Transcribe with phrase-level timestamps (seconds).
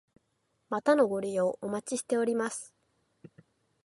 [0.71, 2.73] またのご利用お待ちしております。